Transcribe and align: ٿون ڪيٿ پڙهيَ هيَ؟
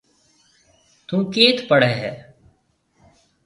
ٿون 1.07 1.21
ڪيٿ 1.33 1.57
پڙهيَ 1.69 1.93
هيَ؟ 2.01 2.11